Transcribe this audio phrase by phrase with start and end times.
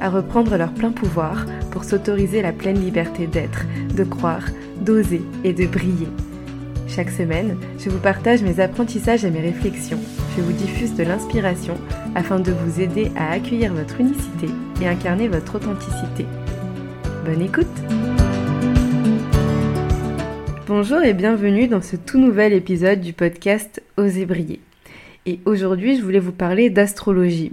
[0.00, 3.64] à reprendre leur plein pouvoir pour s'autoriser la pleine liberté d'être,
[3.94, 4.44] de croire,
[4.80, 6.08] d'oser et de briller.
[6.88, 10.00] Chaque semaine, je vous partage mes apprentissages et mes réflexions.
[10.36, 11.74] Je vous diffuse de l'inspiration
[12.14, 14.48] afin de vous aider à accueillir votre unicité
[14.80, 16.26] et incarner votre authenticité.
[17.24, 17.66] Bonne écoute
[20.68, 24.60] Bonjour et bienvenue dans ce tout nouvel épisode du podcast Oser briller.
[25.24, 27.52] Et aujourd'hui, je voulais vous parler d'astrologie.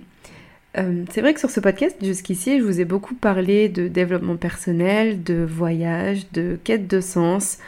[0.77, 4.37] Euh, c'est vrai que sur ce podcast, jusqu'ici, je vous ai beaucoup parlé de développement
[4.37, 7.59] personnel, de voyage, de quête de sens,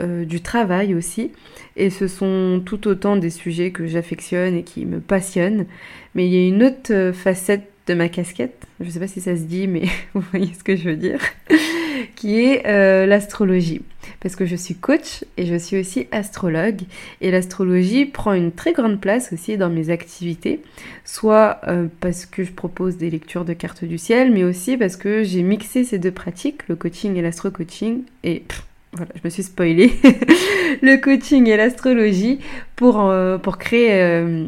[0.00, 1.32] euh, du travail aussi.
[1.76, 5.66] Et ce sont tout autant des sujets que j'affectionne et qui me passionnent.
[6.14, 9.08] Mais il y a une autre euh, facette de ma casquette, je ne sais pas
[9.08, 9.82] si ça se dit, mais
[10.14, 11.20] vous voyez ce que je veux dire,
[12.16, 12.62] qui est
[13.06, 13.82] l'astrologie
[14.20, 16.82] parce que je suis coach et je suis aussi astrologue.
[17.20, 20.60] Et l'astrologie prend une très grande place aussi dans mes activités,
[21.04, 24.96] soit euh, parce que je propose des lectures de cartes du ciel, mais aussi parce
[24.96, 28.44] que j'ai mixé ces deux pratiques, le coaching et l'astro-coaching, et
[28.92, 29.92] voilà, je me suis spoilé
[30.82, 32.40] le coaching et l'astrologie
[32.76, 34.46] pour, euh, pour créer euh,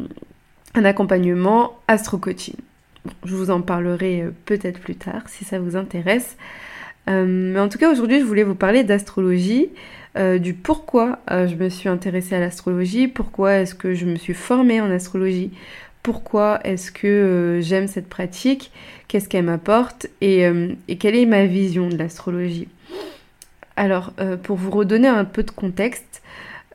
[0.75, 2.55] un accompagnement astro-coaching.
[3.25, 6.37] Je vous en parlerai peut-être plus tard si ça vous intéresse.
[7.09, 9.69] Euh, mais en tout cas, aujourd'hui, je voulais vous parler d'astrologie,
[10.17, 14.15] euh, du pourquoi euh, je me suis intéressée à l'astrologie, pourquoi est-ce que je me
[14.15, 15.51] suis formée en astrologie,
[16.01, 18.71] pourquoi est-ce que j'aime cette pratique,
[19.07, 20.45] qu'est-ce qu'elle m'apporte et,
[20.99, 22.67] quelle est ma vision de l'astrologie.
[23.75, 26.21] Alors, pour vous redonner un peu de contexte,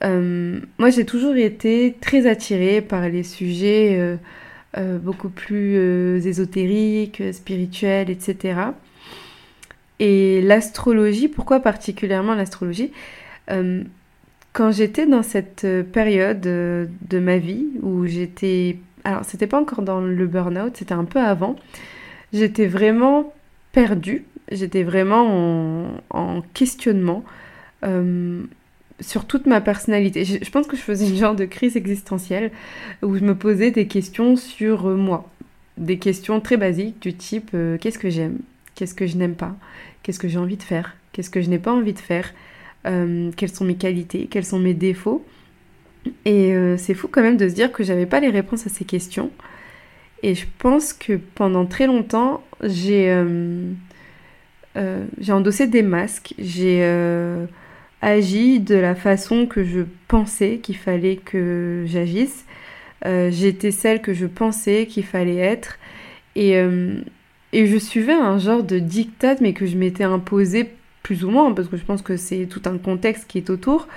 [0.00, 4.18] moi j'ai toujours été très attirée par les sujets
[4.76, 5.76] beaucoup plus
[6.26, 8.72] ésotériques, spirituels, etc.
[10.00, 12.92] Et l'astrologie, pourquoi particulièrement l'astrologie?
[13.50, 13.82] Euh,
[14.52, 18.78] Quand j'étais dans cette période euh, de ma vie où j'étais...
[19.04, 21.56] Alors, c'était pas encore dans le burn-out, c'était un peu avant.
[22.32, 23.32] J'étais vraiment
[23.72, 27.24] perdue, j'étais vraiment en, questionnement
[27.84, 28.42] euh,
[29.00, 30.24] sur toute ma personnalité.
[30.24, 32.50] Je, pense que je faisais une genre de crise existentielle
[33.02, 35.28] où je me posais des questions sur moi.
[35.76, 38.38] Des questions très basiques du type qu'est-ce que j'aime?
[38.74, 39.56] Qu'est-ce que je n'aime pas?
[40.02, 40.96] Qu'est-ce que j'ai envie de faire?
[41.12, 42.32] Qu'est-ce que je n'ai pas envie de faire?
[42.86, 44.28] Euh, Quelles sont mes qualités?
[44.30, 45.24] Quels sont mes défauts?
[46.24, 48.70] Et euh, c'est fou quand même de se dire que j'avais pas les réponses à
[48.70, 49.30] ces questions.
[50.22, 53.72] Et je pense que pendant très longtemps, j'ai euh,
[55.20, 56.34] j'ai endossé des masques.
[56.38, 56.80] J'ai
[58.02, 62.44] agi de la façon que je pensais qu'il fallait que j'agisse.
[63.04, 65.78] J'étais celle que je pensais qu'il fallait être.
[66.36, 66.52] Et,
[67.52, 70.70] et je suivais un genre de diktat, mais que je m'étais imposé
[71.02, 73.88] plus ou moins, parce que je pense que c'est tout un contexte qui est autour.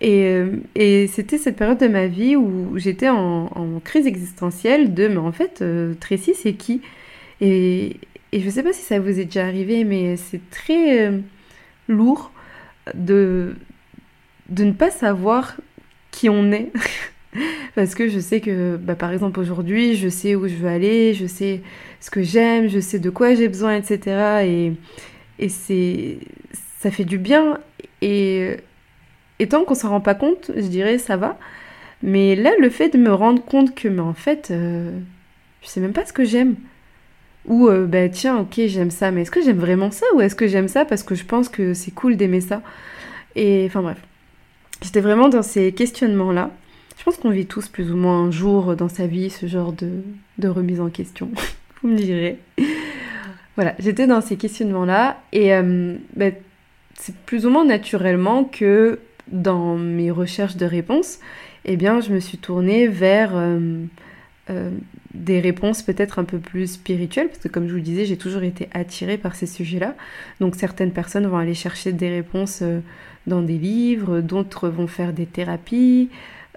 [0.00, 4.94] Et, euh, et c'était cette période de ma vie où j'étais en, en, crise existentielle
[4.94, 6.80] de, mais en fait, euh, Tracy, c'est qui?
[7.40, 7.96] Et,
[8.32, 11.18] et, je sais pas si ça vous est déjà arrivé, mais c'est très euh,
[11.88, 12.32] lourd
[12.94, 13.54] de,
[14.48, 15.56] de ne pas savoir
[16.10, 16.70] qui on est.
[17.74, 21.14] Parce que je sais que, bah, par exemple, aujourd'hui, je sais où je veux aller,
[21.14, 21.62] je sais
[22.00, 24.44] ce que j'aime, je sais de quoi j'ai besoin, etc.
[24.44, 24.72] Et,
[25.38, 26.18] et c'est,
[26.80, 27.58] ça fait du bien.
[28.02, 28.56] Et,
[29.38, 31.38] et tant qu'on s'en rend pas compte, je dirais ça va.
[32.02, 34.98] Mais là, le fait de me rendre compte que, mais en fait, euh,
[35.62, 36.56] je sais même pas ce que j'aime.
[37.46, 40.34] Ou, euh, bah tiens, ok, j'aime ça, mais est-ce que j'aime vraiment ça Ou est-ce
[40.34, 42.62] que j'aime ça parce que je pense que c'est cool d'aimer ça?
[43.36, 43.98] Et enfin bref.
[44.82, 46.50] J'étais vraiment dans ces questionnements-là.
[46.98, 49.72] Je pense qu'on vit tous plus ou moins un jour dans sa vie ce genre
[49.72, 50.02] de,
[50.38, 51.30] de remise en question.
[51.82, 52.38] Vous me direz.
[53.56, 56.32] Voilà, j'étais dans ces questionnements-là et euh, ben,
[56.94, 61.18] c'est plus ou moins naturellement que dans mes recherches de réponses,
[61.64, 63.84] eh bien, je me suis tournée vers euh,
[64.50, 64.70] euh,
[65.14, 68.16] des réponses peut-être un peu plus spirituelles, parce que comme je vous le disais, j'ai
[68.16, 69.94] toujours été attirée par ces sujets-là.
[70.40, 72.62] Donc certaines personnes vont aller chercher des réponses
[73.26, 76.10] dans des livres, d'autres vont faire des thérapies,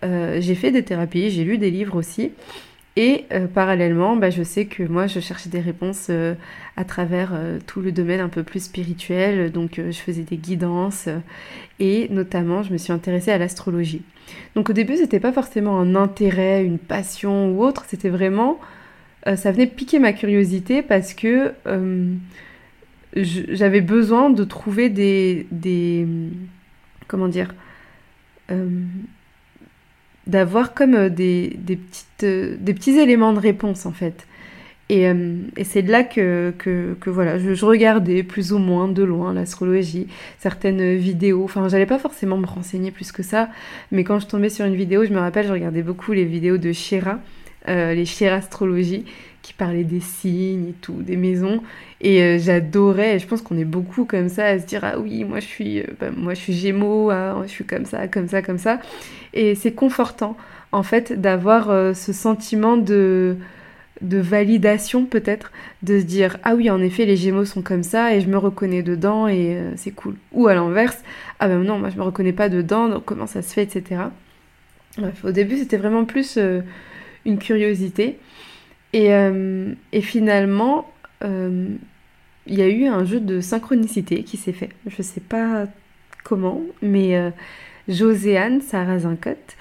[0.03, 2.31] euh, j'ai fait des thérapies, j'ai lu des livres aussi.
[2.95, 6.35] Et euh, parallèlement, bah, je sais que moi, je cherchais des réponses euh,
[6.77, 7.31] à travers
[7.65, 9.51] tout le domaine un peu plus spirituel.
[9.51, 11.09] Donc, je faisais des guidances
[11.79, 14.03] et notamment, je me suis intéressée à l'astrologie.
[14.55, 17.85] Donc, au début, c'était pas forcément un intérêt, une passion ou autre.
[17.87, 18.59] C'était vraiment,
[19.25, 21.51] ça venait piquer ma curiosité parce que
[23.15, 26.07] j'avais besoin de trouver des, des
[27.07, 27.53] comment dire,
[30.27, 32.25] d'avoir comme des, des, petites,
[32.63, 34.25] des petits éléments de réponse en fait.
[34.89, 35.05] Et,
[35.57, 40.07] et c'est de là que, que, voilà, je, regardais plus ou moins de loin l'astrologie,
[40.39, 41.45] certaines vidéos.
[41.45, 43.49] Enfin, j'allais pas forcément me renseigner plus que ça,
[43.91, 46.57] mais quand je tombais sur une vidéo, je me rappelle, je regardais beaucoup les vidéos
[46.57, 47.19] de Shira,
[47.69, 49.05] euh, les Chirastrologie,
[49.43, 51.61] qui parlaient des signes et tout, des maisons.
[52.01, 55.25] Et euh, j'adorais, je pense qu'on est beaucoup comme ça à se dire Ah oui,
[55.25, 58.27] moi je suis, euh, bah, moi, je suis Gémeaux, ah, je suis comme ça, comme
[58.27, 58.79] ça, comme ça.
[59.33, 60.37] Et c'est confortant,
[60.71, 63.37] en fait, d'avoir ce sentiment de
[64.01, 65.51] validation peut-être,
[65.81, 68.37] de se dire ah oui en effet les Gémeaux sont comme ça et je me
[68.37, 70.15] reconnais dedans et c'est cool.
[70.33, 71.01] Ou à l'inverse,
[71.39, 74.01] ah ben non moi je me reconnais pas dedans donc comment ça se fait etc.
[74.97, 76.37] Bref au début c'était vraiment plus
[77.25, 78.19] une curiosité.
[78.93, 80.89] Et, euh, et finalement,
[81.23, 81.67] euh,
[82.47, 84.69] il y a eu un jeu de synchronicité qui s'est fait.
[84.87, 85.65] Je sais pas
[86.23, 87.31] comment, mais euh,
[87.87, 89.57] Joséane Sarrazincotte,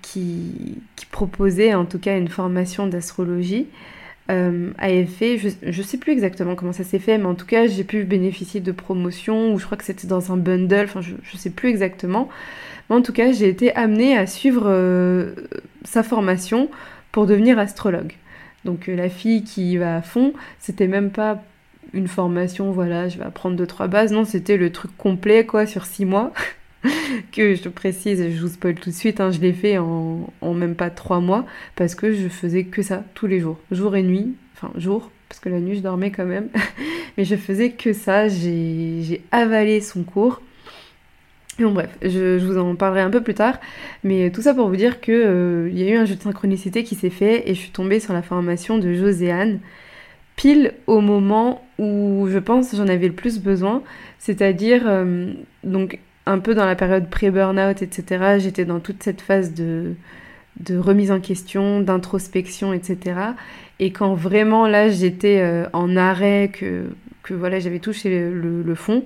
[0.00, 3.66] qui, qui, proposait en tout cas une formation d'astrologie,
[4.28, 7.66] avait fait, je, ne sais plus exactement comment ça s'est fait, mais en tout cas
[7.66, 11.16] j'ai pu bénéficier de promotions, ou je crois que c'était dans un bundle, enfin je,
[11.22, 12.30] je sais plus exactement
[12.94, 15.32] en tout cas, j'ai été amenée à suivre euh,
[15.84, 16.68] sa formation
[17.12, 18.12] pour devenir astrologue.
[18.64, 21.42] Donc euh, la fille qui va à fond, c'était même pas
[21.92, 24.12] une formation, voilà, je vais apprendre deux trois bases.
[24.12, 26.32] Non, c'était le truc complet quoi sur six mois.
[27.32, 30.54] que je précise, je vous spoil tout de suite, hein, je l'ai fait en, en,
[30.54, 31.44] même pas trois mois
[31.76, 35.40] parce que je faisais que ça tous les jours, jour et nuit, enfin jour parce
[35.40, 36.48] que la nuit je dormais quand même,
[37.18, 38.28] mais je faisais que ça.
[38.28, 40.40] J'ai avalé son cours
[41.68, 43.58] Bref, je, vous en parlerai un peu plus tard,
[44.04, 46.84] mais tout ça pour vous dire que euh, y a eu un jeu de synchronicité
[46.84, 49.60] qui s'est fait et je suis tombée sur la formation de Joséane
[50.36, 53.82] pile au moment où je pense j'en avais le plus besoin,
[54.18, 55.34] c'est-à-dire euh,
[55.64, 58.38] donc un peu dans la période pré-burnout, etc.
[58.38, 59.94] J'étais dans toute cette phase de,
[60.60, 63.20] de remise en question, d'introspection, etc.
[63.80, 66.84] Et quand vraiment là j'étais euh, en arrêt, que,
[67.22, 69.04] que voilà j'avais touché le fond,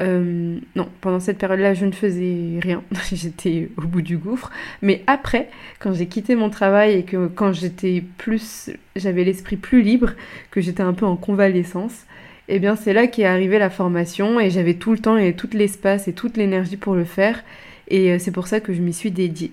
[0.00, 2.82] euh, non, pendant cette période-là, je ne faisais rien.
[3.12, 4.50] j'étais au bout du gouffre.
[4.82, 5.48] Mais après,
[5.78, 10.12] quand j'ai quitté mon travail et que quand j'étais plus, j'avais l'esprit plus libre,
[10.50, 12.06] que j'étais un peu en convalescence,
[12.48, 15.48] eh bien, c'est là qu'est arrivée la formation et j'avais tout le temps et tout
[15.52, 17.42] l'espace et toute l'énergie pour le faire.
[17.88, 19.52] Et euh, c'est pour ça que je m'y suis dédiée.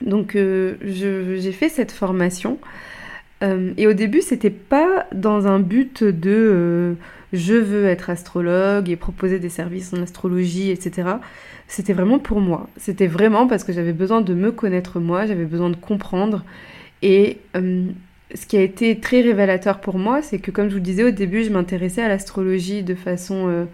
[0.00, 2.58] Donc, euh, j'ai fait cette formation.
[3.76, 6.96] et au début, c'était pas dans un but de
[7.34, 11.08] je veux être astrologue et proposer des services en astrologie, etc.
[11.68, 12.68] C'était vraiment pour moi.
[12.76, 16.44] C'était vraiment parce que j'avais besoin de me connaître moi, j'avais besoin de comprendre.
[17.02, 17.86] Et euh,
[18.34, 21.10] ce qui a été très révélateur pour moi, c'est que comme je vous disais au
[21.10, 23.64] début, je m'intéressais à l'astrologie de façon euh,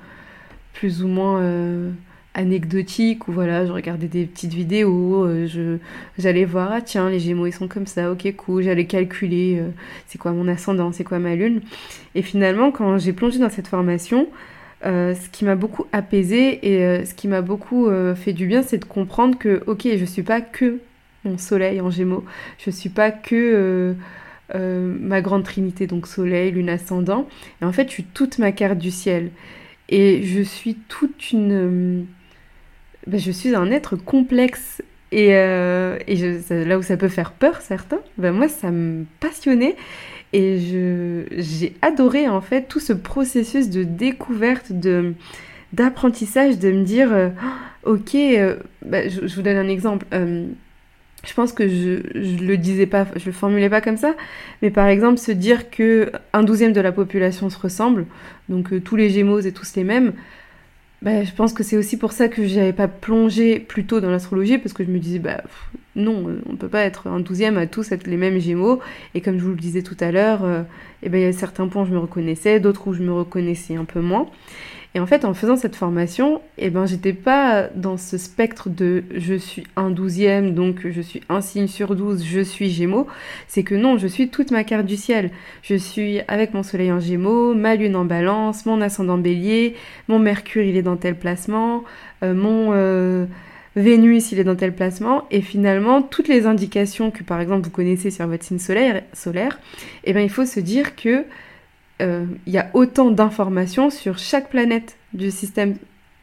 [0.72, 1.40] plus ou moins...
[1.40, 1.90] Euh,
[2.34, 5.78] anecdotique où voilà je regardais des petites vidéos euh, je
[6.16, 9.70] j'allais voir ah tiens les Gémeaux ils sont comme ça ok cool j'allais calculer euh,
[10.06, 11.60] c'est quoi mon ascendant c'est quoi ma lune.
[12.14, 14.28] Et finalement quand j'ai plongé dans cette formation
[14.86, 18.78] euh, ce qui m'a beaucoup apaisé et ce qui m'a beaucoup fait du bien c'est
[18.78, 20.78] de comprendre que ok je suis pas que
[21.24, 22.24] mon soleil en Gémeaux.
[22.58, 23.94] Je suis pas que
[24.54, 27.28] ma grande trinité donc soleil lune ascendant.
[27.60, 29.30] Et en fait je suis toute ma carte du ciel.
[29.88, 32.06] Et je suis toute une
[33.10, 34.82] ben, je suis un être complexe.
[35.12, 35.98] Et, euh,
[36.50, 39.74] là où ça peut faire peur, certains, ben moi, ça me passionnait.
[40.32, 40.58] Et
[41.36, 44.70] j'ai adoré, en fait, tout ce processus de découverte,
[45.72, 47.30] d'apprentissage, de me dire, euh,
[47.84, 50.06] ok, euh, ben, je, vous donne un exemple.
[50.12, 54.14] je pense que je, je le disais pas, je le formulais pas comme ça,
[54.62, 58.06] mais par exemple se dire que un douzième de la population se ressemble,
[58.48, 60.12] donc tous les Gémeaux et tous les mêmes,
[61.02, 64.10] bah, je pense que c'est aussi pour ça que j'avais pas plongé plus tôt dans
[64.10, 65.42] l'astrologie, parce que je me disais, bah
[65.96, 68.80] non, on peut pas être un douzième à tous être les mêmes gémeaux.
[69.14, 70.62] Et comme je vous le disais tout à l'heure, euh,
[71.02, 73.12] eh ben, il y a certains points où je me reconnaissais, d'autres où je me
[73.12, 74.28] reconnaissais un peu moins.
[74.94, 79.04] Et en fait, en faisant cette formation, eh ben, j'étais pas dans ce spectre de
[79.14, 83.06] je suis un douzième, donc je suis un signe sur douze, je suis gémeaux.
[83.46, 85.30] C'est que non, je suis toute ma carte du ciel.
[85.62, 89.76] Je suis avec mon soleil en gémeaux, ma lune en balance, mon ascendant bélier,
[90.08, 91.84] mon mercure il est dans tel placement,
[92.24, 93.26] euh, mon euh,
[93.76, 95.24] Vénus il est dans tel placement.
[95.30, 99.60] Et finalement, toutes les indications que par exemple vous connaissez sur votre signe solaire, solaire
[100.02, 101.24] eh ben, il faut se dire que
[102.00, 105.76] euh, il y a autant d'informations sur chaque planète du système,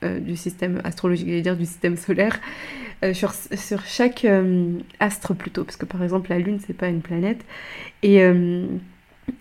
[0.03, 2.39] euh, du système astrologique, dire du système solaire,
[3.03, 4.25] euh, sur, sur, chaque
[4.99, 7.45] astre plutôt, parce que par exemple la Lune c'est pas une planète,
[8.01, 8.21] et,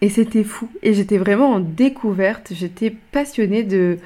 [0.01, 3.99] et c'était fou, et j'étais vraiment en découverte, j'étais passionnée de,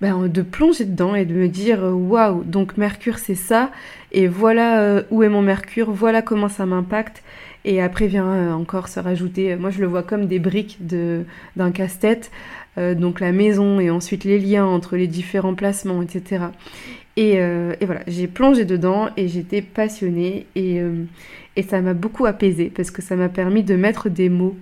[0.00, 3.70] ben, de plonger dedans et de me dire waouh, donc Mercure c'est ça,
[4.12, 7.22] et voilà où est mon Mercure, voilà comment ça m'impacte.
[7.68, 12.30] Et après vient encore se rajouter, moi je le vois comme des briques d'un casse-tête,
[12.76, 16.44] donc la maison et ensuite les liens entre les différents placements, etc.
[17.16, 17.40] Et,
[17.84, 20.80] voilà, j'ai plongé dedans et j'étais passionnée et
[21.68, 24.56] ça m'a beaucoup apaisée parce que ça m'a permis de mettre des mots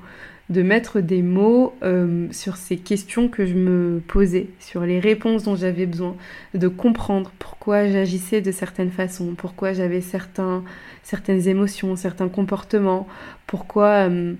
[0.50, 5.44] de mettre des mots euh, sur ces questions que je me posais, sur les réponses
[5.44, 6.16] dont j'avais besoin,
[6.52, 13.08] de comprendre pourquoi j'agissais de certaines façons, pourquoi j'avais certaines émotions, certains comportements,
[13.46, 14.34] pourquoi, euh,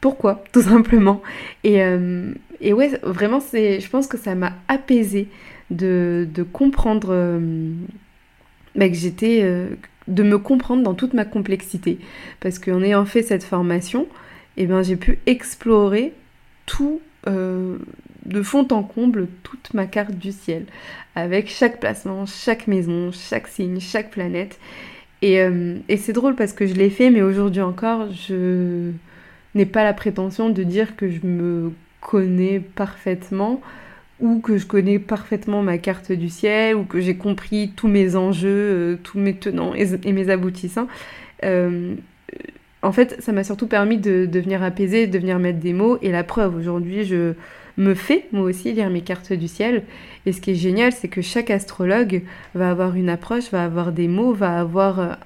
[0.00, 1.20] pourquoi, tout simplement.
[1.64, 5.26] Et, euh, et ouais, vraiment, c'est, je pense que ça m'a apaisé
[5.70, 7.40] de, de comprendre
[8.76, 9.42] bah, que j'étais,
[10.06, 11.98] de me comprendre dans toute ma complexité,
[12.38, 14.06] parce qu'en ayant fait cette formation,
[14.62, 16.12] eh ben, j'ai pu explorer
[16.66, 17.78] tout euh,
[18.26, 20.66] de fond en comble toute ma carte du ciel,
[21.14, 24.58] avec chaque placement, chaque maison, chaque signe, chaque planète.
[25.22, 28.90] Et, euh, et c'est drôle parce que je l'ai fait, mais aujourd'hui encore, je
[29.54, 33.62] n'ai pas la prétention de dire que je me connais parfaitement
[34.20, 38.14] ou que je connais parfaitement ma carte du ciel ou que j'ai compris tous mes
[38.14, 40.88] enjeux, euh, tous mes tenants et, mes aboutissants
[42.82, 45.98] en fait, ça m'a surtout permis de, venir apaiser, de venir mettre des mots.
[46.02, 47.34] Et la preuve, aujourd'hui, je
[47.76, 49.84] me fais moi aussi lire mes cartes du ciel.
[50.26, 52.22] Et ce qui est génial, c'est que chaque astrologue
[52.54, 55.18] va avoir une approche, va avoir des mots, va avoir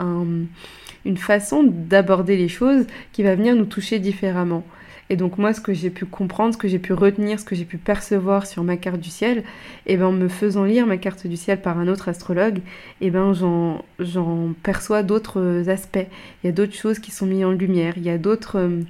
[1.05, 4.65] une façon d'aborder les choses qui va venir nous toucher différemment.
[5.11, 7.55] Et donc moi, ce que j'ai pu comprendre, ce que j'ai pu retenir, ce que
[7.55, 9.39] j'ai pu percevoir sur ma carte du ciel,
[9.87, 12.59] et eh ben en me faisant lire ma carte du ciel par un autre astrologue,
[13.01, 16.07] et eh ben j'en perçois d'autres aspects.
[16.43, 17.95] Il y a d'autres choses qui sont mises en lumière.
[17.97, 18.81] Il y a d'autres euh,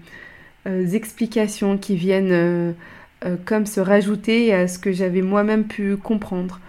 [0.66, 2.72] euh, explications qui viennent euh,
[3.44, 6.60] comme se rajouter à ce que j'avais moi-même pu comprendre.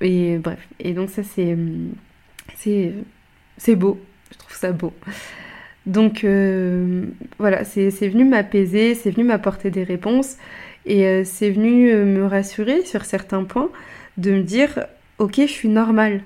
[0.00, 0.58] Et bref.
[0.80, 1.56] Et donc ça c'est
[3.58, 4.00] c'est beau.
[4.32, 4.92] Je trouve ça beau.
[5.86, 7.06] Donc euh,
[7.38, 10.36] voilà, c'est venu m'apaiser, c'est venu m'apporter des réponses
[10.84, 13.70] et euh, c'est venu euh, me rassurer sur certains points,
[14.16, 14.86] de me dire
[15.18, 16.22] ok, je suis normale.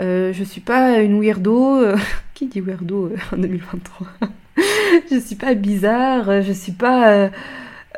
[0.00, 1.82] je suis pas une weirdo.
[2.34, 4.08] qui dit weirdo en 2023
[5.10, 7.30] Je suis pas bizarre, je suis pas.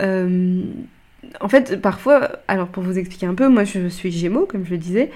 [0.00, 4.70] en fait, parfois, alors pour vous expliquer un peu, moi je suis Gémeaux, comme je
[4.72, 5.10] le disais,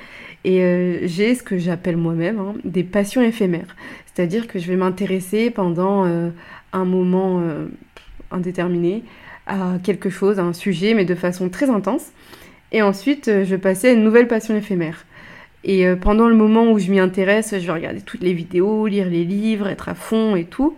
[0.44, 3.76] et j'ai ce que j'appelle moi-même hein, des passions éphémères.
[4.14, 6.30] C'est-à-dire que je vais m'intéresser pendant euh,
[6.72, 7.66] un moment euh,
[8.30, 9.04] indéterminé
[9.46, 12.12] à quelque chose, à un sujet, mais de façon très intense.
[12.72, 15.04] Et ensuite, euh, je vais à une nouvelle passion éphémère.
[15.64, 19.08] Et pendant le moment où je m'y intéresse, je vais regarder toutes les vidéos, lire
[19.08, 20.76] les livres, être à fond et tout.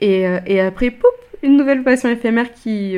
[0.00, 1.06] Et, et après, poup,
[1.42, 2.94] une nouvelle passion éphémère qui,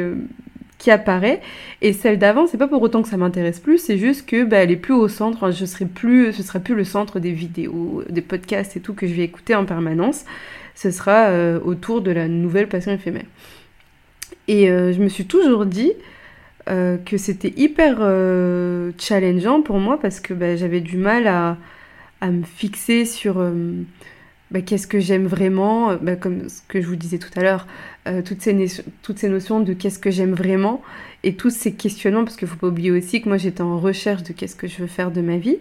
[0.90, 1.40] apparaît.
[1.82, 4.58] Et celle d'avant, c'est pas pour autant que ça m'intéresse plus, c'est juste que bah,
[4.58, 5.50] elle est plus au centre.
[5.50, 9.06] Je serai plus, ce sera plus le centre des vidéos, des podcasts et tout que
[9.06, 10.24] je vais écouter en permanence.
[10.74, 13.24] Ce sera euh, autour de la nouvelle passion éphémère.
[14.48, 15.92] Et euh, je me suis toujours dit
[16.68, 17.98] euh, que c'était hyper
[18.98, 21.56] challengeant pour moi parce que bah, j'avais du mal à,
[22.22, 23.34] me fixer sur
[24.50, 27.66] bah, qu'est-ce que j'aime vraiment, bah, comme ce que je vous disais tout à l'heure,
[28.06, 30.82] euh, toutes, ces toutes ces notions de qu'est-ce que j'aime vraiment
[31.22, 33.78] et tous ces questionnements, parce qu'il ne faut pas oublier aussi que moi j'étais en
[33.78, 35.56] recherche de qu'est-ce que je veux faire de ma vie.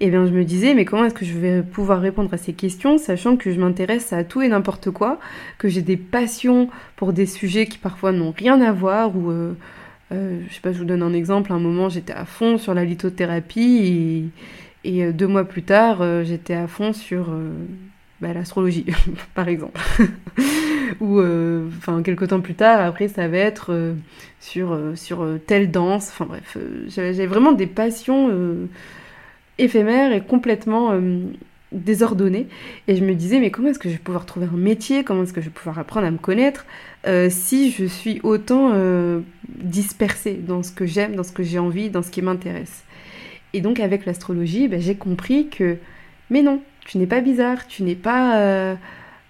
[0.00, 2.52] Et bien je me disais, mais comment est-ce que je vais pouvoir répondre à ces
[2.52, 5.18] questions, sachant que je m'intéresse à tout et n'importe quoi,
[5.56, 9.54] que j'ai des passions pour des sujets qui parfois n'ont rien à voir, ou euh,
[10.12, 12.58] euh, je sais pas, je vous donne un exemple, à un moment j'étais à fond
[12.58, 14.30] sur la lithothérapie,
[14.84, 17.32] et, et deux mois plus tard j'étais à fond sur
[18.20, 18.86] bah, l'astrologie,
[19.34, 19.80] par exemple.
[21.00, 23.94] Ou, euh, enfin, quelques temps plus tard, après, ça va être euh,
[24.40, 26.08] sur, euh, telle danse.
[26.08, 26.56] Enfin, bref,
[26.88, 28.30] j'avais vraiment des passions
[29.58, 30.98] éphémères et complètement
[31.72, 32.48] désordonnées.
[32.88, 35.04] Et je me disais, mais comment est-ce que je vais pouvoir trouver un métier?
[35.04, 36.66] Comment est-ce que je vais pouvoir apprendre à me connaître
[37.28, 38.72] si je suis autant
[39.48, 42.84] dispersée dans ce que j'aime, dans ce que j'ai envie, dans ce qui m'intéresse?
[43.52, 45.78] Et donc, avec l'astrologie, ben, j'ai compris que,
[46.30, 48.74] mais non, tu n'es pas bizarre, tu n'es pas euh,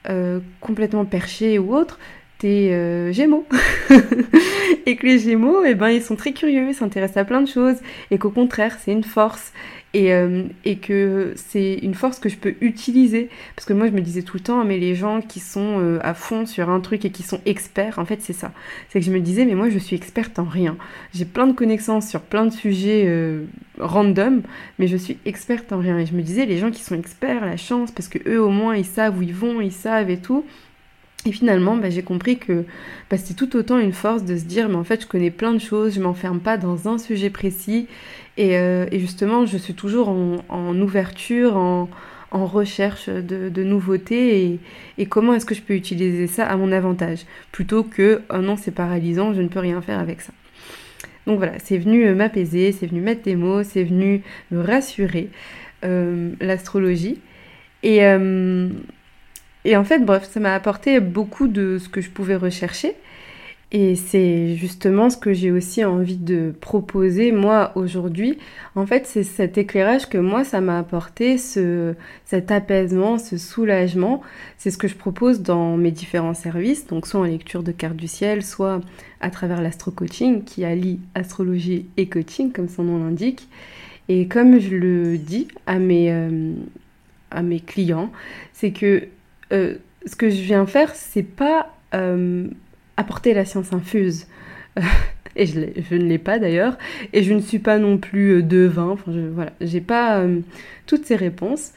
[0.08, 1.98] euh, complètement perché ou autre,
[2.38, 3.46] t'es euh, Gémeaux.
[4.86, 7.48] et que les Gémeaux, eh ben, ils sont très curieux, ils s'intéressent à plein de
[7.48, 7.76] choses,
[8.10, 9.52] et qu'au contraire, c'est une force.
[9.96, 13.30] Euh, et, que c'est une force que je peux utiliser.
[13.56, 15.98] Parce que moi, je me disais tout le temps, mais les gens qui sont euh,
[16.02, 18.52] à fond sur un truc et qui sont experts, en fait, c'est ça.
[18.90, 20.76] C'est que je me disais, mais moi, je suis experte en rien.
[21.14, 23.44] J'ai plein de connaissances sur plein de sujets euh,
[23.78, 24.42] random,
[24.78, 25.98] mais je suis experte en rien.
[25.98, 28.50] Et je me disais, les gens qui sont experts, la chance, parce que eux, au
[28.50, 30.44] moins, ils savent où ils vont, ils savent et tout.
[31.26, 32.64] Et finalement, bah, j'ai compris que
[33.10, 35.52] bah, c'était tout autant une force de se dire, mais en fait, je connais plein
[35.52, 37.88] de choses, je m'enferme pas dans un sujet précis.
[38.36, 41.88] Et, euh, justement, je suis toujours en, ouverture, en,
[42.30, 44.58] recherche de, nouveautés.
[44.96, 47.20] Et, comment est-ce que je peux utiliser ça à mon avantage?
[47.50, 50.32] Plutôt que oh non c'est paralysant je ne peux rien faire avec ça.
[51.26, 55.30] Donc voilà c'est venu euh, m'apaiser c'est venu mettre des mots c'est venu me rassurer
[55.84, 57.18] euh, l'astrologie.
[57.82, 58.00] Et
[59.68, 62.94] et en fait, bref, ça m'a apporté beaucoup de ce que je pouvais rechercher.
[63.70, 68.38] Et c'est justement ce que j'ai aussi envie de proposer moi aujourd'hui.
[68.76, 71.94] En fait, c'est cet éclairage que moi, ça m'a apporté, ce,
[72.24, 74.22] cet apaisement, ce soulagement.
[74.56, 77.96] C'est ce que je propose dans mes différents services, donc soit en lecture de carte
[77.96, 78.80] du ciel, soit
[79.20, 83.48] à travers l'astro-coaching qui allie astrologie et coaching, comme son nom l'indique.
[84.08, 86.54] Et comme je le dis à mes, euh,
[87.30, 88.10] à mes clients,
[88.54, 89.08] c'est que
[89.52, 89.74] euh,
[90.06, 92.46] ce que je viens faire, c'est pas euh,
[92.96, 94.26] apporter la science infuse.
[95.36, 96.78] et je, ne l'ai pas d'ailleurs.
[97.12, 98.90] Et je ne suis pas non plus euh, devin.
[98.90, 100.24] Enfin, je, voilà, j'ai pas
[100.86, 101.72] toutes ces réponses.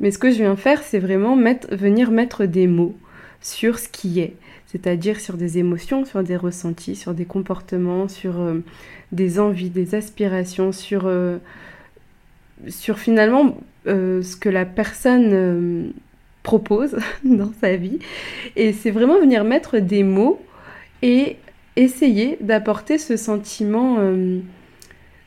[0.00, 1.36] Mais ce que je viens faire, c'est vraiment
[1.70, 2.96] venir mettre des mots
[3.40, 4.34] sur ce qui est.
[4.66, 8.34] C'est-à-dire sur des émotions, sur des ressentis, sur des comportements, sur
[9.12, 11.08] des envies, des aspirations, sur,
[12.66, 15.92] sur finalement ce que la personne
[16.44, 17.98] propose dans sa vie.
[18.54, 20.40] Et c'est vraiment venir mettre des mots
[21.02, 21.38] et
[21.74, 24.38] essayer d'apporter ce sentiment, euh,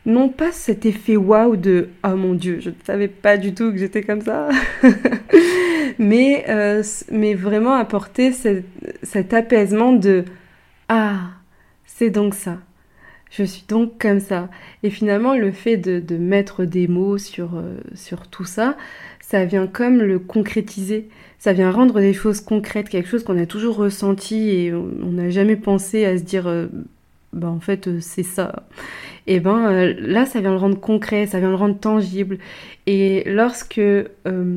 [0.06, 3.74] non pas cet effet waouh de oh mon dieu, je ne savais pas du tout
[3.74, 4.48] que j'étais comme ça,
[6.00, 6.82] mais, euh,
[7.12, 10.24] mais vraiment apporter cet apaisement de
[10.88, 11.32] ah,
[11.86, 12.60] c'est donc ça.
[13.30, 14.50] Je suis donc comme ça.
[14.84, 18.78] Et finalement, le fait de, mettre des mots sur, euh, sur tout ça,
[19.28, 21.10] ça vient comme le concrétiser.
[21.38, 25.30] Ça vient rendre des choses concrètes, quelque chose qu'on a toujours ressenti et on n'a
[25.30, 26.68] jamais pensé à se dire, euh,
[27.34, 28.64] bah en fait euh, c'est ça.
[29.28, 32.38] Et ben euh, là, ça vient le rendre concret, ça vient le rendre tangible.
[32.88, 33.82] Et lorsque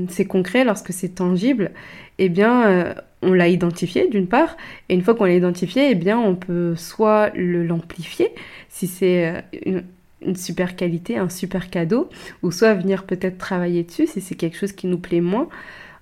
[0.09, 1.73] c'est concret, lorsque c'est tangible,
[2.19, 4.57] eh bien on l'a identifié d'une part,
[4.89, 8.31] et une fois qu'on l'a identifié, eh bien on peut soit l'amplifier
[8.69, 9.83] si c'est une
[10.25, 12.09] une super qualité, un super cadeau,
[12.43, 15.49] ou soit venir peut-être travailler dessus si c'est quelque chose qui nous plaît moins.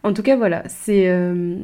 [0.03, 1.57] En tout cas, voilà, c'est euh,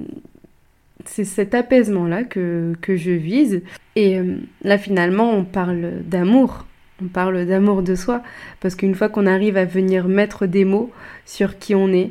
[1.05, 3.63] cet apaisement-là que, que, je vise.
[3.97, 6.67] Et euh, là, finalement, on parle d'amour.
[7.03, 8.23] On parle d'amour de soi.
[8.61, 10.91] Parce qu'une fois qu'on arrive à venir mettre des mots
[11.27, 12.11] sur qui on est,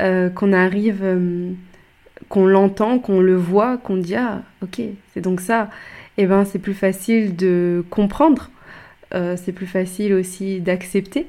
[0.00, 1.04] euh, qu'on arrive,
[2.28, 4.80] qu'on l'entend, qu'on le voit, qu'on dit Ah, ok,
[5.12, 5.70] c'est donc ça,
[6.18, 8.50] eh ben c'est plus facile de comprendre
[9.14, 11.26] euh, c'est plus facile aussi d'accepter.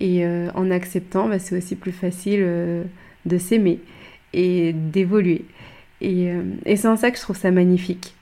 [0.00, 2.84] Et euh, en acceptant, bah, c'est aussi plus facile euh,
[3.24, 3.80] de s'aimer
[4.32, 5.44] et d'évoluer.
[6.00, 6.30] Et,
[6.76, 8.14] c'est en ça que je trouve ça magnifique.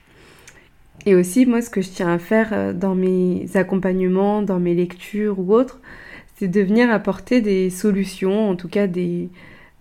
[1.05, 5.39] Et aussi, moi, ce que je tiens à faire dans mes accompagnements, dans mes lectures
[5.39, 5.81] ou autres,
[6.35, 9.29] c'est de venir apporter des solutions, en tout cas des,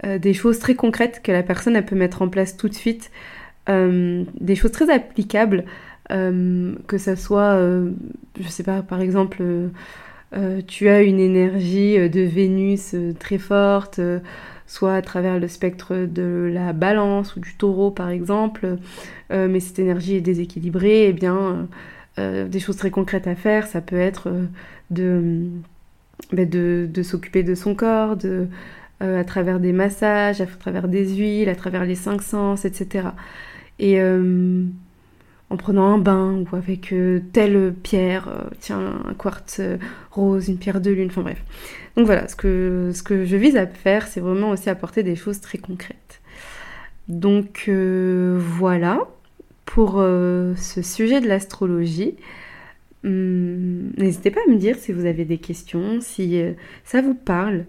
[0.02, 3.12] des choses très concrètes que la personne elle peut mettre en place tout de suite,
[3.68, 5.64] des choses très applicables
[6.10, 7.92] euh, que ça soit, euh,
[8.38, 9.42] je sais pas, par exemple,
[10.34, 14.00] euh, tu as une énergie de Vénus très forte,
[14.66, 18.78] soit à travers le spectre de la balance ou du taureau par exemple,
[19.30, 21.68] mais cette énergie est déséquilibrée, eh bien
[22.16, 24.32] des choses très concrètes à faire, ça peut être
[24.90, 25.46] de,
[26.32, 28.48] bah, de s'occuper de son corps, de,
[29.00, 33.08] à travers des massages, à travers des huiles, à travers les cinq sens, etc.
[33.78, 34.00] Et
[35.54, 39.76] en prenant un bain ou avec euh, telle pierre, euh, tiens, un quartz euh,
[40.10, 41.40] rose, une pierre de lune, enfin bref.
[41.96, 45.14] Donc voilà, ce que, ce que je vise à faire, c'est vraiment aussi apporter des
[45.14, 46.20] choses très concrètes.
[47.06, 49.06] Donc voilà
[49.64, 52.16] pour ce sujet de l'astrologie.
[53.04, 56.42] Hum, n'hésitez pas à me dire si vous avez des questions, si
[56.84, 57.66] ça vous parle,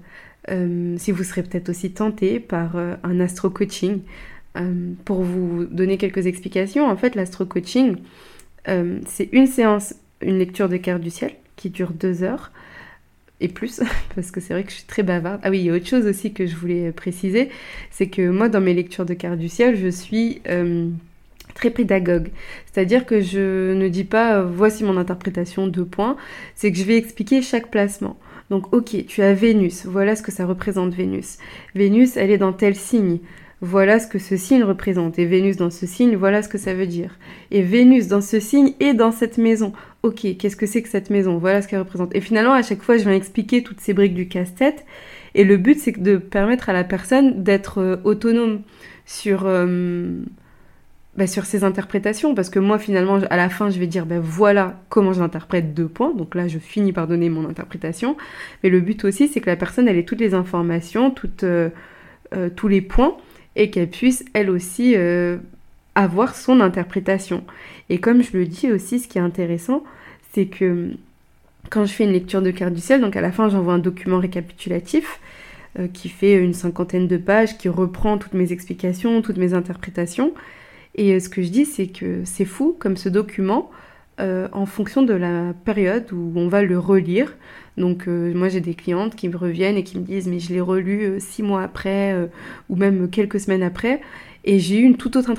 [0.48, 4.00] si vous serez peut-être aussi tenté par un astro-coaching.
[4.58, 7.98] Euh, pour vous donner quelques explications, en fait, l'astro-coaching,
[8.68, 12.52] euh, c'est une séance, une lecture de cartes du ciel qui dure deux heures
[13.42, 13.82] et plus,
[14.16, 15.42] parce que c'est vrai que je suis très bavarde.
[15.44, 17.50] Ah oui, il y a autre chose aussi que je voulais préciser,
[17.92, 20.90] c'est que moi, dans mes lectures de cartes du ciel, je suis euh,
[21.54, 22.30] très pédagogue.
[22.72, 26.16] C'est-à-dire que je ne dis pas voici mon interprétation, deux points,
[26.56, 28.18] c'est que je vais expliquer chaque placement.
[28.50, 31.38] Donc ok, tu as Vénus, voilà ce que ça représente Vénus.
[31.74, 33.20] Vénus, elle est dans tel signe
[33.62, 35.18] voilà ce que ce signe représente.
[35.18, 37.18] Et Vénus dans ce signe, voilà ce que ça veut dire.
[37.52, 39.74] Et Vénus dans ce signe et dans cette maison.
[40.04, 41.38] Ok, qu'est-ce que c'est que cette maison?
[41.38, 42.16] Voilà ce qu'elle représente.
[42.16, 44.86] Et finalement, à chaque fois, je viens expliquer toutes ces briques du casse-tête.
[45.34, 48.62] Et le but, c'est de permettre à la personne d'être euh, autonome
[49.06, 50.22] sur, euh,
[51.18, 54.20] bah, sur ses interprétations, parce que moi finalement à la fin je vais dire ben
[54.20, 58.18] voilà comment j'interprète deux points, donc là je finis par donner mon interprétation,
[58.64, 61.14] mais le but aussi c'est que la personne ait toutes les informations,
[61.44, 61.70] euh,
[62.56, 63.16] tous les points,
[63.56, 65.38] et qu'elle puisse elle aussi euh,
[65.96, 67.44] avoir son interprétation.
[67.90, 69.84] Et comme je le dis aussi, ce qui est intéressant,
[70.34, 70.92] c'est que
[71.70, 73.80] quand je fais une lecture de carte du ciel, donc à la fin j'envoie un
[73.80, 75.20] document récapitulatif,
[75.92, 80.34] qui fait une cinquantaine de pages, qui reprend toutes mes explications, toutes mes interprétations,
[80.96, 83.70] et euh, ce que je dis, c'est que c'est fou comme ce document,
[84.20, 87.36] euh, en fonction de la période où on va le relire.
[87.78, 90.54] Donc euh, moi j'ai des clientes qui me reviennent et qui me disent mais je
[90.54, 92.30] l'ai relu six mois après
[92.70, 94.02] ou même quelques semaines après
[94.46, 95.34] et j'ai eu une toute autre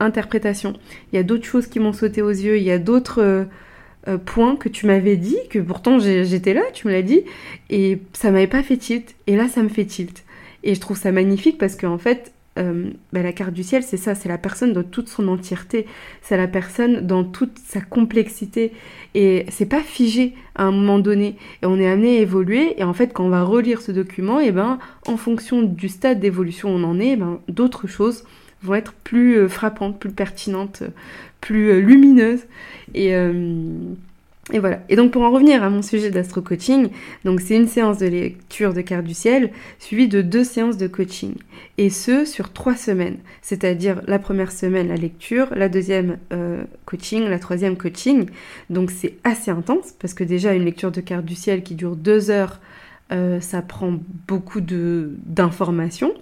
[0.00, 0.74] interprétation.
[1.12, 3.46] Il y a d'autres choses qui m'ont sauté aux yeux, il y a d'autres
[4.24, 7.22] points que tu m'avais dit, que pourtant j'étais là, tu me l'as dit,
[7.70, 9.14] et ça m'avait pas fait tilt.
[9.26, 10.24] Et là ça me fait tilt.
[10.62, 13.96] Et je trouve ça magnifique parce qu'en fait euh, bah, la carte du ciel, c'est
[13.96, 15.86] ça, c'est la personne dans toute son entièreté,
[16.20, 18.72] c'est la personne dans toute sa complexité,
[19.14, 22.84] et c'est pas figé à un moment donné, et on est amené à évoluer, et
[22.84, 26.74] en fait, quand on va relire ce document, et ben, en fonction du stade d'évolution
[26.74, 28.24] où on en est, ben, d'autres choses
[28.62, 30.82] vont être plus euh, frappantes, plus pertinentes,
[31.40, 32.44] plus euh, lumineuses,
[32.94, 33.14] et
[34.50, 34.80] et voilà.
[34.88, 36.88] Et donc pour en revenir à mon sujet d'astro coaching,
[37.24, 40.88] donc c'est une séance de lecture de carte du ciel suivie de deux séances de
[40.88, 41.34] coaching.
[41.78, 43.18] Et ce sur trois semaines.
[43.40, 48.26] C'est-à-dire la première semaine la lecture, la deuxième euh, coaching, la troisième coaching.
[48.68, 51.94] Donc c'est assez intense parce que déjà une lecture de carte du ciel qui dure
[51.94, 52.58] deux heures,
[53.12, 53.94] euh, ça prend
[54.26, 56.14] beaucoup d'informations.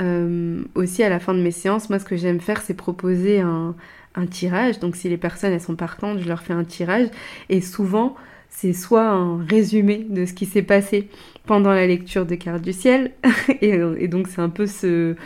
[0.00, 3.40] Euh, aussi à la fin de mes séances, moi ce que j'aime faire c'est proposer
[3.40, 3.76] un,
[4.14, 4.78] un tirage.
[4.78, 7.08] Donc si les personnes elles sont partantes, je leur fais un tirage.
[7.48, 8.16] Et souvent,
[8.48, 11.08] c'est soit un résumé de ce qui s'est passé
[11.46, 13.12] pendant la lecture de Cartes du ciel.
[13.60, 15.16] et, donc c'est un peu ce,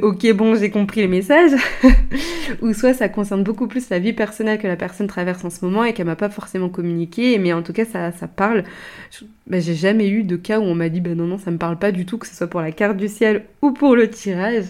[0.00, 1.50] ok bon j'ai compris les messages.
[2.62, 5.64] Ou soit ça concerne beaucoup plus la vie personnelle que la personne traverse en ce
[5.64, 7.38] moment et qu'elle m'a pas forcément communiqué.
[7.38, 8.64] Mais en tout cas ça, parle.
[9.46, 11.58] Ben, j'ai jamais eu de cas où on m'a dit ben non non ça me
[11.58, 14.08] parle pas du tout que ce soit pour la carte du ciel ou pour le
[14.08, 14.66] tirage.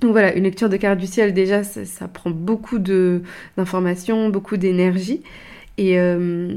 [0.00, 5.22] Donc voilà, une lecture de carte du ciel, déjà, ça, prend beaucoup d'informations, beaucoup d'énergie.
[5.80, 6.54] Euh,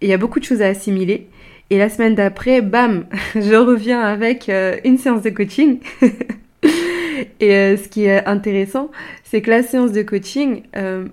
[0.00, 1.28] et il y a beaucoup de choses à assimiler.
[1.70, 5.78] Et la semaine d'après, bam, je reviens avec euh, une séance de coaching.
[7.40, 8.90] et euh, ce qui est intéressant,
[9.22, 10.62] c'est que la séance de coaching,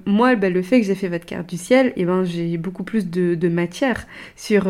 [0.08, 2.58] moi, ben, le fait que j'ai fait votre carte du ciel, et eh ben, j'ai
[2.58, 4.68] beaucoup plus de, matière sur...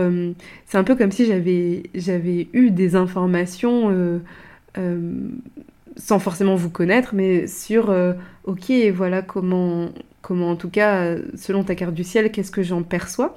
[0.66, 4.20] c'est un peu comme si j'avais eu des informations
[5.98, 8.14] sans forcément vous connaître, mais sur euh,
[8.46, 9.90] ok, voilà comment,
[10.22, 13.36] comment en tout cas, selon ta carte du ciel, qu'est-ce que j'en perçois.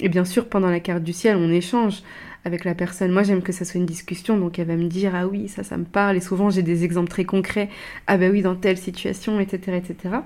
[0.00, 2.02] Et bien sûr, pendant la carte du ciel, on échange
[2.44, 3.10] avec la personne.
[3.10, 5.62] Moi, j'aime que ça soit une discussion, donc elle va me dire ah oui, ça,
[5.62, 6.16] ça me parle.
[6.16, 7.68] Et souvent, j'ai des exemples très concrets.
[8.06, 10.16] Ah ben oui, dans telle situation, etc., etc.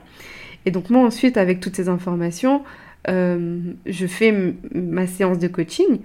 [0.66, 2.64] Et donc moi, ensuite, avec toutes ces informations,
[3.08, 6.00] euh, je fais ma séance de coaching.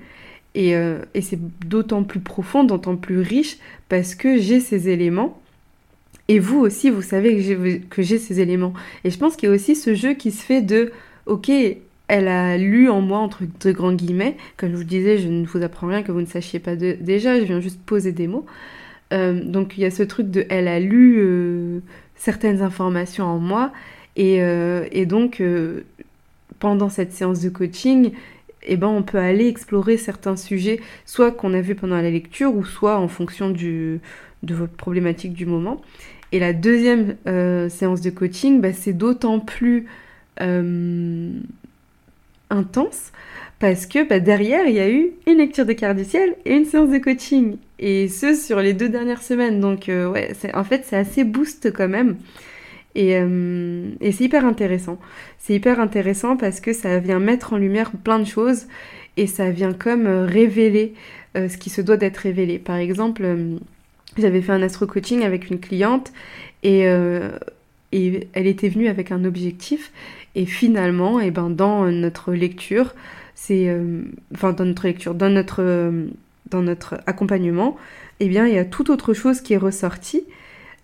[0.55, 3.57] Et, euh, et c'est d'autant plus profond, d'autant plus riche,
[3.89, 5.41] parce que j'ai ces éléments
[6.27, 8.73] et vous aussi, vous savez que j'ai ces éléments.
[9.03, 10.91] Et je pense qu'il y a aussi ce jeu qui se fait de,
[11.25, 11.51] ok,
[12.07, 15.45] elle a lu en moi, entre de grands guillemets, comme je vous disais, je ne
[15.45, 18.45] vous apprends rien que vous ne sachiez pas déjà, je viens juste poser des mots.
[19.12, 21.79] Euh, donc il y a ce truc de, elle a lu euh,
[22.15, 23.71] certaines informations en moi,
[24.15, 25.41] et, euh, donc
[26.59, 28.12] pendant cette séance de coaching,
[28.65, 32.55] eh ben, on peut aller explorer certains sujets, soit qu'on a vu pendant la lecture,
[32.55, 33.99] ou soit en fonction du,
[34.43, 35.82] de votre problématique du moment.
[36.34, 39.86] Et la deuxième euh, séance de coaching, bah, c'est d'autant plus
[40.41, 41.32] euh,
[42.49, 43.12] intense
[43.60, 46.56] parce que bah, derrière, il y a eu une lecture de carte du ciel et
[46.56, 47.58] une séance de coaching.
[47.77, 49.60] Et ce, sur les deux dernières semaines.
[49.60, 52.17] Donc, euh, ouais, en fait, c'est assez boost quand même.
[52.95, 54.99] Et, et c'est hyper intéressant.
[55.39, 58.67] C'est hyper intéressant parce que ça vient mettre en lumière plein de choses
[59.17, 60.93] et ça vient comme révéler
[61.36, 62.60] ce qui se doit d'être révélé.
[62.60, 63.25] Par exemple,
[64.17, 66.12] j'avais fait un astro coaching avec une cliente
[66.63, 67.32] et, euh,
[67.91, 69.91] et, elle était venue avec un objectif
[70.36, 72.93] et finalement et eh ben dans notre lecture
[73.36, 74.04] c'est euh,
[74.41, 76.08] dans notre lecture dans notre euh,
[76.49, 77.78] dans notre accompagnement
[78.19, 80.23] et eh bien il y a toute autre chose qui est ressortie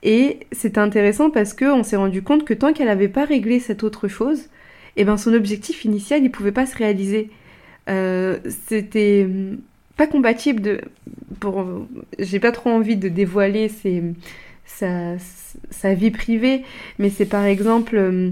[0.03, 3.59] et c'est intéressant parce que on s'est rendu compte que tant qu'elle n'avait pas réglé
[3.59, 4.39] cette autre chose
[4.95, 7.29] et eh ben son objectif initial il pouvait pas se réaliser.
[7.87, 9.27] C'était
[9.99, 10.81] pas compatible de.
[11.41, 11.65] Pour,
[12.19, 13.69] j'ai pas trop envie de dévoiler
[14.65, 16.63] sa, vie privée,
[16.99, 17.97] mais c'est par exemple.
[17.97, 18.31] Euh,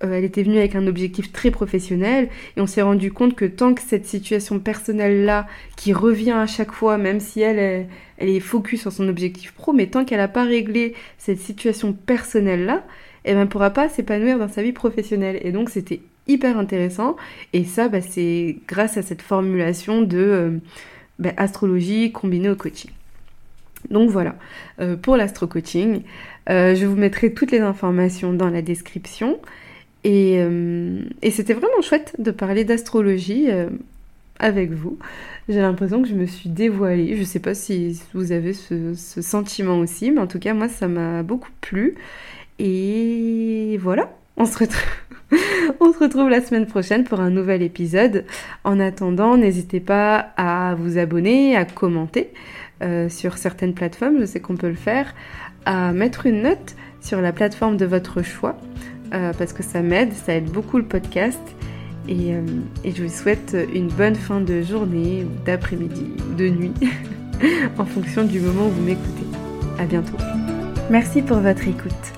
[0.00, 3.74] elle était venue avec un objectif très professionnel et on s'est rendu compte que tant
[3.74, 8.38] que cette situation personnelle-là, qui revient à chaque fois, même si elle est, elle est
[8.38, 12.84] focus sur son objectif pro, mais tant qu'elle n'a pas réglé cette situation personnelle-là,
[13.24, 15.40] et ben pourra pas s'épanouir dans sa vie professionnelle.
[15.42, 17.16] Et donc c'était hyper intéressant.
[17.52, 20.58] Et ça, bah, c'est grâce à cette formulation de euh,
[21.18, 22.90] bah, astrologie combinée au coaching.
[23.90, 24.34] Donc voilà,
[24.80, 26.02] euh, pour l'astro-coaching,
[26.50, 29.38] euh, je vous mettrai toutes les informations dans la description.
[30.04, 30.36] Et,
[31.22, 33.48] et c'était vraiment chouette de parler d'astrologie
[34.38, 34.98] avec vous.
[35.48, 37.14] J'ai l'impression que je me suis dévoilée.
[37.14, 40.68] Je ne sais pas si vous avez ce, sentiment aussi, mais en tout cas, moi,
[40.68, 41.94] ça m'a beaucoup plu.
[42.58, 44.17] Et voilà,
[45.80, 46.28] on se retrouve.
[46.28, 48.24] La semaine prochaine pour un nouvel épisode.
[48.64, 52.30] En attendant, n'hésitez pas à vous abonner, à commenter
[52.82, 55.14] euh, sur certaines plateformes, je sais qu'on peut le faire,
[55.66, 58.56] à mettre une note sur la plateforme de votre choix,
[59.12, 61.40] euh, parce que ça m'aide, ça aide beaucoup le podcast.
[62.08, 62.42] Et, euh,
[62.84, 66.06] et, je vous souhaite une bonne fin de journée, ou d'après-midi,
[66.38, 66.72] de nuit,
[67.78, 69.26] en fonction du moment où vous m'écoutez.
[69.78, 70.16] À bientôt.
[70.88, 72.17] Merci pour votre écoute.